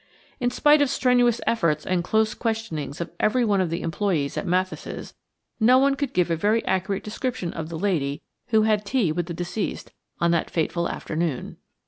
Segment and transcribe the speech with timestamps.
[0.39, 4.47] In spite of strenuous efforts and close questionings of every one of the employees at
[4.47, 5.13] Mathis',
[5.59, 9.27] no one could give a very accurate description of the lady who had tea with
[9.27, 11.57] the deceased on that fateful afternoon.